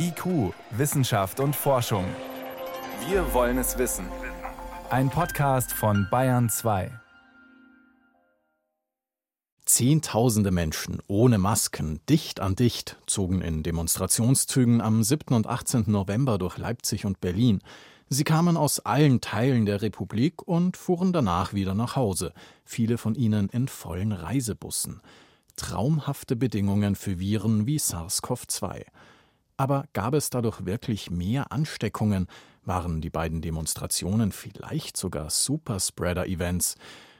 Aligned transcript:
IQ, 0.00 0.54
Wissenschaft 0.70 1.40
und 1.40 1.56
Forschung. 1.56 2.04
Wir 3.08 3.34
wollen 3.34 3.58
es 3.58 3.78
wissen. 3.78 4.06
Ein 4.90 5.10
Podcast 5.10 5.72
von 5.72 6.06
Bayern 6.08 6.48
2. 6.48 6.92
Zehntausende 9.64 10.52
Menschen 10.52 11.02
ohne 11.08 11.38
Masken, 11.38 12.00
dicht 12.08 12.38
an 12.38 12.54
dicht, 12.54 12.96
zogen 13.06 13.40
in 13.40 13.64
Demonstrationszügen 13.64 14.80
am 14.80 15.02
7. 15.02 15.34
und 15.34 15.48
18. 15.48 15.84
November 15.88 16.38
durch 16.38 16.58
Leipzig 16.58 17.04
und 17.04 17.20
Berlin. 17.20 17.60
Sie 18.08 18.22
kamen 18.22 18.56
aus 18.56 18.78
allen 18.78 19.20
Teilen 19.20 19.66
der 19.66 19.82
Republik 19.82 20.46
und 20.46 20.76
fuhren 20.76 21.12
danach 21.12 21.54
wieder 21.54 21.74
nach 21.74 21.96
Hause, 21.96 22.32
viele 22.64 22.98
von 22.98 23.16
ihnen 23.16 23.48
in 23.48 23.66
vollen 23.66 24.12
Reisebussen. 24.12 25.02
Traumhafte 25.56 26.36
Bedingungen 26.36 26.94
für 26.94 27.18
Viren 27.18 27.66
wie 27.66 27.78
SARS-CoV-2. 27.78 28.84
Aber 29.58 29.86
gab 29.92 30.14
es 30.14 30.30
dadurch 30.30 30.64
wirklich 30.66 31.10
mehr 31.10 31.50
Ansteckungen? 31.50 32.28
Waren 32.64 33.00
die 33.00 33.10
beiden 33.10 33.42
Demonstrationen 33.42 34.30
vielleicht 34.30 34.96
sogar 34.96 35.30
Superspreader-Events? 35.30 36.76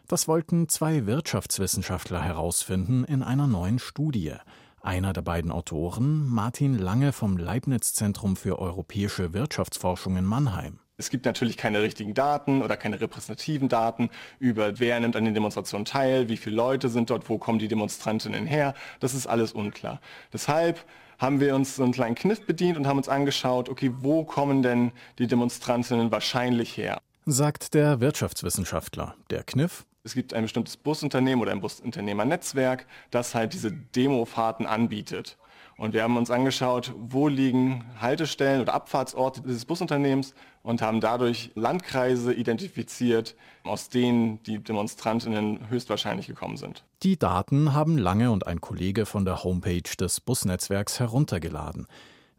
Das 0.06 0.28
wollten 0.28 0.68
zwei 0.68 1.04
Wirtschaftswissenschaftler 1.06 2.22
herausfinden 2.22 3.02
in 3.04 3.24
einer 3.24 3.48
neuen 3.48 3.80
Studie. 3.80 4.34
Einer 4.80 5.12
der 5.12 5.22
beiden 5.22 5.50
Autoren, 5.50 6.28
Martin 6.28 6.78
Lange 6.78 7.12
vom 7.12 7.36
Leibniz 7.36 7.92
Zentrum 7.92 8.36
für 8.36 8.60
europäische 8.60 9.34
Wirtschaftsforschung 9.34 10.16
in 10.16 10.24
Mannheim. 10.24 10.78
Es 10.96 11.10
gibt 11.10 11.26
natürlich 11.26 11.56
keine 11.56 11.82
richtigen 11.82 12.14
Daten 12.14 12.62
oder 12.62 12.76
keine 12.76 13.00
repräsentativen 13.00 13.68
Daten 13.68 14.10
über, 14.38 14.78
wer 14.78 15.00
nimmt 15.00 15.16
an 15.16 15.24
den 15.24 15.34
Demonstrationen 15.34 15.84
teil, 15.84 16.28
wie 16.28 16.36
viele 16.36 16.54
Leute 16.54 16.88
sind 16.88 17.10
dort, 17.10 17.28
wo 17.28 17.38
kommen 17.38 17.58
die 17.58 17.68
Demonstrantinnen 17.68 18.46
her. 18.46 18.74
Das 19.00 19.14
ist 19.14 19.26
alles 19.26 19.52
unklar. 19.52 20.00
Deshalb 20.32 20.84
haben 21.18 21.40
wir 21.40 21.54
uns 21.54 21.76
so 21.76 21.82
einen 21.82 21.92
kleinen 21.92 22.14
Kniff 22.14 22.46
bedient 22.46 22.78
und 22.78 22.86
haben 22.86 22.96
uns 22.96 23.08
angeschaut, 23.08 23.68
okay, 23.68 23.92
wo 24.00 24.24
kommen 24.24 24.62
denn 24.62 24.92
die 25.18 25.26
Demonstrantinnen 25.26 26.10
wahrscheinlich 26.10 26.76
her? 26.76 27.00
Sagt 27.26 27.74
der 27.74 28.00
Wirtschaftswissenschaftler. 28.00 29.14
Der 29.30 29.42
Kniff? 29.42 29.84
Es 30.04 30.14
gibt 30.14 30.32
ein 30.32 30.44
bestimmtes 30.44 30.76
Busunternehmen 30.76 31.42
oder 31.42 31.52
ein 31.52 31.60
Busunternehmernetzwerk, 31.60 32.86
das 33.10 33.34
halt 33.34 33.52
diese 33.52 33.72
Demofahrten 33.72 34.64
anbietet. 34.64 35.36
Und 35.78 35.94
wir 35.94 36.02
haben 36.02 36.16
uns 36.16 36.28
angeschaut, 36.28 36.92
wo 36.98 37.28
liegen 37.28 37.84
Haltestellen 38.00 38.60
oder 38.60 38.74
Abfahrtsorte 38.74 39.42
dieses 39.42 39.64
Busunternehmens 39.64 40.34
und 40.64 40.82
haben 40.82 41.00
dadurch 41.00 41.52
Landkreise 41.54 42.34
identifiziert, 42.34 43.36
aus 43.62 43.88
denen 43.88 44.42
die 44.42 44.58
Demonstrantinnen 44.58 45.70
höchstwahrscheinlich 45.70 46.26
gekommen 46.26 46.56
sind. 46.56 46.82
Die 47.04 47.16
Daten 47.16 47.74
haben 47.74 47.96
Lange 47.96 48.32
und 48.32 48.48
ein 48.48 48.60
Kollege 48.60 49.06
von 49.06 49.24
der 49.24 49.44
Homepage 49.44 49.96
des 50.00 50.20
Busnetzwerks 50.20 50.98
heruntergeladen. 50.98 51.86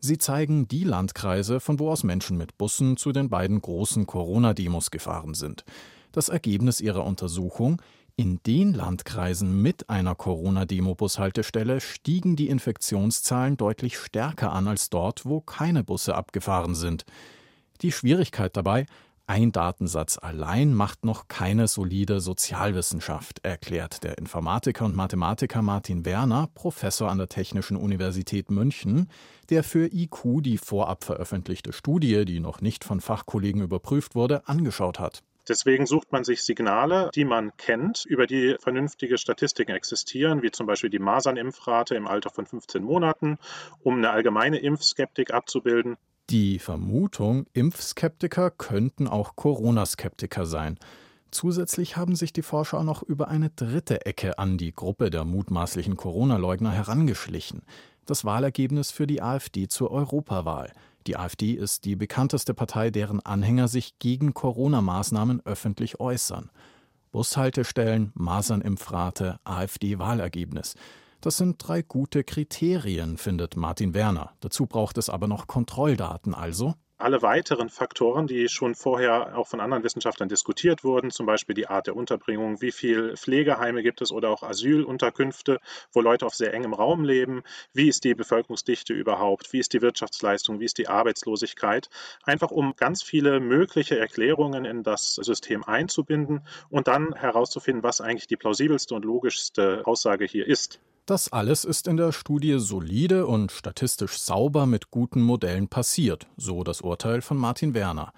Sie 0.02 0.18
zeigen 0.18 0.68
die 0.68 0.84
Landkreise, 0.84 1.62
von 1.62 1.80
wo 1.80 1.92
aus 1.92 2.04
Menschen 2.04 2.38
mit 2.38 2.58
Bussen 2.58 2.98
zu 2.98 3.14
den 3.14 3.30
beiden 3.30 3.62
großen 3.62 4.06
Corona-Demos 4.06 4.92
gefahren 4.92 5.34
sind. 5.34 5.64
Das 6.12 6.28
Ergebnis 6.28 6.82
ihrer 6.82 7.06
Untersuchung 7.06 7.82
in 8.20 8.42
den 8.46 8.74
Landkreisen 8.74 9.62
mit 9.62 9.90
einer 9.90 10.14
Corona-Demo-Bushaltestelle 10.14 11.80
stiegen 11.80 12.36
die 12.36 12.50
Infektionszahlen 12.50 13.56
deutlich 13.56 13.98
stärker 13.98 14.52
an 14.52 14.68
als 14.68 14.90
dort, 14.90 15.26
wo 15.26 15.40
keine 15.40 15.86
Busse 15.86 16.16
abgefahren 16.16 16.76
sind. 16.76 17.06
Die 17.82 17.94
Schwierigkeit 17.94 18.58
dabei, 18.58 18.88
ein 19.26 19.54
Datensatz 19.54 20.18
allein 20.18 20.74
macht 20.74 21.06
noch 21.06 21.30
keine 21.30 21.70
solide 21.70 22.20
Sozialwissenschaft, 22.20 23.40
erklärt 23.44 24.04
der 24.04 24.18
Informatiker 24.18 24.84
und 24.84 24.98
Mathematiker 24.98 25.62
Martin 25.62 26.04
Werner, 26.04 26.50
Professor 26.56 27.10
an 27.10 27.20
der 27.20 27.30
Technischen 27.30 27.78
Universität 27.78 28.52
München, 28.52 29.08
der 29.50 29.64
für 29.64 29.86
IQ 29.94 30.42
die 30.42 30.58
vorab 30.58 31.06
veröffentlichte 31.06 31.72
Studie, 31.72 32.26
die 32.26 32.42
noch 32.42 32.60
nicht 32.60 32.84
von 32.84 33.00
Fachkollegen 33.00 33.62
überprüft 33.62 34.14
wurde, 34.14 34.46
angeschaut 34.46 35.00
hat. 35.00 35.24
Deswegen 35.50 35.88
sucht 35.88 36.12
man 36.12 36.24
sich 36.24 36.44
Signale, 36.44 37.10
die 37.16 37.26
man 37.26 37.58
kennt, 37.58 38.06
über 38.06 38.28
die 38.28 38.56
vernünftige 38.60 39.18
Statistiken 39.18 39.72
existieren, 39.72 40.44
wie 40.44 40.52
zum 40.52 40.68
Beispiel 40.68 40.92
die 40.92 41.00
Masernimpfrate 41.00 41.96
im 41.96 42.08
Alter 42.08 42.30
von 42.30 42.46
15 42.46 42.84
Monaten, 42.84 43.40
um 43.82 43.98
eine 43.98 44.12
allgemeine 44.12 44.60
Impfskeptik 44.60 45.34
abzubilden. 45.34 45.98
Die 46.30 46.60
Vermutung, 46.60 47.48
Impfskeptiker 47.54 48.52
könnten 48.52 49.08
auch 49.08 49.36
Corona-Skeptiker 49.36 50.46
sein. 50.46 50.78
Zusätzlich 51.32 51.98
haben 51.98 52.16
sich 52.16 52.34
die 52.34 52.44
Forscher 52.44 52.84
noch 52.84 53.02
über 53.02 53.28
eine 53.30 53.50
dritte 53.50 54.06
Ecke 54.06 54.38
an 54.38 54.60
die 54.60 54.72
Gruppe 54.72 55.10
der 55.10 55.26
mutmaßlichen 55.26 55.98
Corona-Leugner 55.98 56.72
herangeschlichen. 56.72 57.64
Das 58.06 58.26
Wahlergebnis 58.26 58.92
für 58.92 59.08
die 59.08 59.22
AfD 59.24 59.68
zur 59.68 59.90
Europawahl. 59.90 60.72
Die 61.10 61.18
AfD 61.18 61.54
ist 61.54 61.86
die 61.86 61.96
bekannteste 61.96 62.54
Partei, 62.54 62.92
deren 62.92 63.20
Anhänger 63.20 63.68
sich 63.68 63.98
gegen 63.98 64.36
Corona-Maßnahmen 64.36 65.42
öffentlich 65.44 66.00
äußern. 66.00 66.52
Bushaltestellen, 67.12 68.12
Masernimpfrate, 68.14 69.40
AfD-Wahlergebnis. 69.44 70.76
Das 71.20 71.38
sind 71.38 71.56
drei 71.58 71.82
gute 71.82 72.24
Kriterien, 72.24 73.18
findet 73.18 73.58
Martin 73.58 73.96
Werner. 73.96 74.34
Dazu 74.42 74.68
braucht 74.68 75.00
es 75.00 75.10
aber 75.10 75.28
noch 75.28 75.48
Kontrolldaten, 75.48 76.36
also 76.36 76.76
alle 77.00 77.22
weiteren 77.22 77.70
Faktoren, 77.70 78.28
die 78.28 78.50
schon 78.50 78.76
vorher 78.76 79.38
auch 79.38 79.48
von 79.48 79.62
anderen 79.62 79.84
Wissenschaftlern 79.84 80.30
diskutiert 80.30 80.84
wurden, 80.84 81.12
zum 81.12 81.26
Beispiel 81.26 81.56
die 81.56 81.68
Art 81.68 81.88
der 81.88 81.96
Unterbringung, 81.96 82.62
wie 82.62 82.72
viele 82.72 83.16
Pflegeheime 83.16 83.82
gibt 83.84 84.02
es 84.02 84.12
oder 84.12 84.30
auch 84.30 84.44
Asylunterkünfte, 84.44 85.60
wo 85.94 86.02
Leute 86.02 86.26
auf 86.26 86.36
sehr 86.36 86.54
engem 86.54 86.74
Raum 86.74 87.06
leben, 87.06 87.44
wie 87.74 87.88
ist 87.88 88.04
die 88.04 88.16
Bevölkerungsdichte 88.16 88.94
überhaupt, 88.94 89.54
wie 89.54 89.60
ist 89.60 89.74
die 89.74 89.82
Wirtschaftsleistung, 89.82 90.60
wie 90.60 90.66
ist 90.66 90.78
die 90.78 90.90
Arbeitslosigkeit, 90.90 91.90
einfach 92.24 92.52
um 92.52 92.76
ganz 92.76 93.02
viele 93.02 93.40
mögliche 93.40 93.98
Erklärungen 93.98 94.66
in 94.66 94.84
das 94.84 95.16
System 95.16 95.64
einzubinden 95.64 96.46
und 96.70 96.88
dann 96.88 97.14
herauszufinden, 97.14 97.82
was 97.82 98.02
eigentlich 98.02 98.28
die 98.28 98.38
plausibelste 98.38 98.94
und 98.94 99.06
logischste 99.06 99.86
Aussage 99.86 100.26
hier 100.26 100.46
ist. 100.46 100.82
Das 101.10 101.34
alles 101.34 101.66
ist 101.66 101.88
in 101.88 101.98
der 101.98 102.12
Studie 102.12 102.60
solide 102.60 103.26
und 103.26 103.52
statistisch 103.52 104.20
sauber 104.20 104.68
mit 104.68 104.92
guten 104.92 105.24
Modellen 105.24 105.68
passiert, 105.68 106.28
so 106.38 106.64
das 106.64 106.82
Urteil 106.82 107.24
von 107.24 107.36
Martin 107.36 107.74
Werner. 107.74 108.14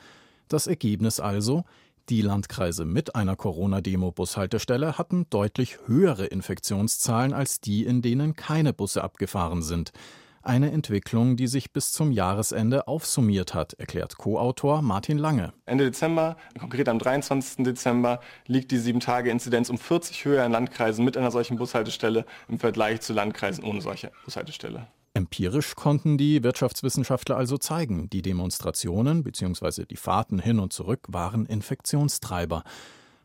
Das 0.50 0.68
Ergebnis 0.68 1.22
also, 1.22 1.64
die 2.10 2.22
Landkreise 2.22 2.84
mit 2.84 3.16
einer 3.16 3.38
Corona-Demo-Bushaltestelle 3.38 4.98
hatten 4.98 5.26
deutlich 5.30 5.78
höhere 5.86 6.26
Infektionszahlen 6.26 7.32
als 7.32 7.62
die, 7.62 7.86
in 7.86 8.02
denen 8.02 8.36
keine 8.36 8.74
Busse 8.74 9.06
abgefahren 9.06 9.62
sind. 9.62 9.94
Eine 10.44 10.72
Entwicklung, 10.72 11.36
die 11.38 11.46
sich 11.46 11.72
bis 11.72 11.92
zum 11.92 12.12
Jahresende 12.12 12.88
aufsummiert 12.88 13.54
hat, 13.54 13.74
erklärt 13.74 14.18
Co-Autor 14.18 14.82
Martin 14.82 15.20
Lange. 15.20 15.54
Ende 15.68 15.86
Dezember, 15.86 16.36
konkret 16.60 16.90
am 16.90 16.98
23. 16.98 17.64
Dezember, 17.64 18.22
liegt 18.48 18.72
die 18.72 18.80
7-Tage-Inzidenz 18.80 19.70
um 19.70 19.78
40 19.78 20.26
höher 20.26 20.44
in 20.44 20.52
Landkreisen 20.52 21.06
mit 21.06 21.16
einer 21.16 21.30
solchen 21.30 21.58
Bushaltestelle 21.58 22.26
im 22.48 22.58
Vergleich 22.58 23.02
zu 23.02 23.14
Landkreisen 23.14 23.64
ohne 23.64 23.82
solche 23.82 24.12
Bushaltestelle. 24.26 24.88
Empirisch 25.14 25.76
konnten 25.76 26.18
die 26.18 26.42
Wirtschaftswissenschaftler 26.42 27.38
also 27.38 27.58
zeigen, 27.58 28.10
die 28.10 28.24
Demonstrationen 28.24 29.24
bzw. 29.24 29.86
die 29.86 29.98
Fahrten 29.98 30.40
hin 30.40 30.60
und 30.60 30.74
zurück 30.74 31.02
waren 31.10 31.46
Infektionstreiber 31.46 32.64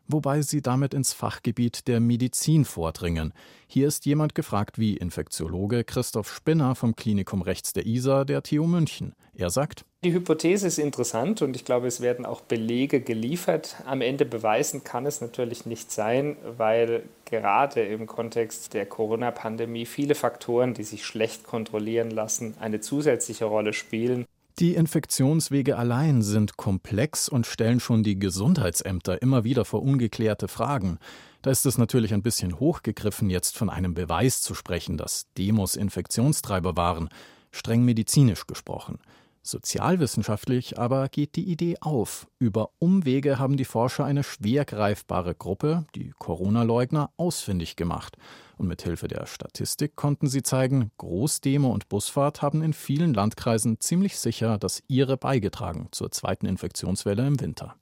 wobei 0.07 0.41
sie 0.41 0.61
damit 0.61 0.93
ins 0.93 1.13
Fachgebiet 1.13 1.87
der 1.87 1.99
Medizin 1.99 2.65
vordringen. 2.65 3.33
Hier 3.67 3.87
ist 3.87 4.05
jemand 4.05 4.35
gefragt 4.35 4.79
wie 4.79 4.97
Infektiologe 4.97 5.83
Christoph 5.83 6.33
Spinner 6.33 6.75
vom 6.75 6.95
Klinikum 6.95 7.41
Rechts 7.41 7.73
der 7.73 7.85
ISA 7.85 8.23
der 8.23 8.43
TU 8.43 8.65
München. 8.65 9.13
Er 9.33 9.49
sagt, 9.49 9.85
die 10.03 10.13
Hypothese 10.13 10.67
ist 10.67 10.79
interessant 10.79 11.41
und 11.41 11.55
ich 11.55 11.65
glaube, 11.65 11.87
es 11.87 12.01
werden 12.01 12.25
auch 12.25 12.41
Belege 12.41 13.01
geliefert. 13.01 13.75
Am 13.85 14.01
Ende 14.01 14.25
beweisen 14.25 14.83
kann 14.83 15.05
es 15.05 15.21
natürlich 15.21 15.65
nicht 15.65 15.91
sein, 15.91 16.37
weil 16.57 17.03
gerade 17.25 17.81
im 17.81 18.07
Kontext 18.07 18.73
der 18.73 18.85
Corona-Pandemie 18.85 19.85
viele 19.85 20.15
Faktoren, 20.15 20.73
die 20.73 20.83
sich 20.83 21.05
schlecht 21.05 21.43
kontrollieren 21.43 22.09
lassen, 22.09 22.55
eine 22.59 22.79
zusätzliche 22.79 23.45
Rolle 23.45 23.73
spielen. 23.73 24.25
Die 24.59 24.73
Infektionswege 24.73 25.77
allein 25.77 26.23
sind 26.23 26.57
komplex 26.57 27.29
und 27.29 27.45
stellen 27.45 27.79
schon 27.79 28.01
die 28.01 28.17
Gesundheitsämter 28.17 29.21
immer 29.21 29.43
wieder 29.43 29.65
vor 29.65 29.83
ungeklärte 29.83 30.47
Fragen. 30.47 30.97
Da 31.43 31.51
ist 31.51 31.67
es 31.67 31.77
natürlich 31.77 32.11
ein 32.11 32.23
bisschen 32.23 32.59
hochgegriffen, 32.59 33.29
jetzt 33.29 33.55
von 33.55 33.69
einem 33.69 33.93
Beweis 33.93 34.41
zu 34.41 34.55
sprechen, 34.55 34.97
dass 34.97 35.27
Demos 35.37 35.75
Infektionstreiber 35.75 36.75
waren, 36.75 37.09
streng 37.51 37.85
medizinisch 37.85 38.47
gesprochen. 38.47 38.97
Sozialwissenschaftlich 39.43 40.79
aber 40.79 41.07
geht 41.09 41.35
die 41.35 41.51
Idee 41.51 41.77
auf. 41.79 42.27
Über 42.39 42.71
Umwege 42.79 43.37
haben 43.37 43.57
die 43.57 43.63
Forscher 43.63 44.05
eine 44.05 44.23
schwer 44.23 44.65
greifbare 44.65 45.35
Gruppe, 45.35 45.85
die 45.93 46.13
Corona-Leugner, 46.17 47.11
ausfindig 47.15 47.75
gemacht. 47.75 48.17
Und 48.57 48.67
mit 48.67 48.81
Hilfe 48.81 49.07
der 49.07 49.25
Statistik 49.27 49.95
konnten 49.95 50.27
sie 50.27 50.41
zeigen, 50.41 50.91
Großdemo 50.97 51.69
und 51.69 51.89
Busfahrt 51.89 52.41
haben 52.41 52.63
in 52.63 52.73
vielen 52.73 53.13
Landkreisen 53.13 53.79
ziemlich 53.79 54.17
sicher 54.17 54.57
das 54.57 54.81
ihre 54.87 55.15
beigetragen 55.15 55.89
zur 55.91 56.11
zweiten 56.11 56.47
Infektionswelle 56.47 57.25
im 57.25 57.39
Winter. 57.39 57.75